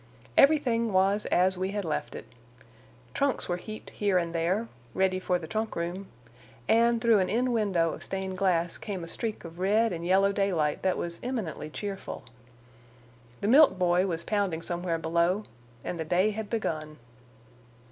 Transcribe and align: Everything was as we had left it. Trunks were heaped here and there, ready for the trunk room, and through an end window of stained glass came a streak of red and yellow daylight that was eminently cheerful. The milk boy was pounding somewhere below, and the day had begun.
Everything 0.35 0.91
was 0.91 1.27
as 1.27 1.59
we 1.59 1.73
had 1.73 1.85
left 1.85 2.15
it. 2.15 2.25
Trunks 3.13 3.47
were 3.47 3.57
heaped 3.57 3.91
here 3.91 4.17
and 4.17 4.33
there, 4.33 4.67
ready 4.95 5.19
for 5.19 5.37
the 5.37 5.45
trunk 5.45 5.75
room, 5.75 6.07
and 6.67 6.99
through 6.99 7.19
an 7.19 7.29
end 7.29 7.53
window 7.53 7.93
of 7.93 8.01
stained 8.03 8.35
glass 8.35 8.79
came 8.79 9.03
a 9.03 9.07
streak 9.07 9.43
of 9.45 9.59
red 9.59 9.93
and 9.93 10.03
yellow 10.03 10.31
daylight 10.31 10.81
that 10.81 10.97
was 10.97 11.19
eminently 11.21 11.69
cheerful. 11.69 12.23
The 13.41 13.47
milk 13.47 13.77
boy 13.77 14.07
was 14.07 14.23
pounding 14.23 14.63
somewhere 14.63 14.97
below, 14.97 15.43
and 15.83 15.99
the 15.99 16.03
day 16.05 16.31
had 16.31 16.49
begun. 16.49 16.97